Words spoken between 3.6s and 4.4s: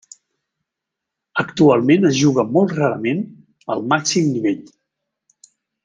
al màxim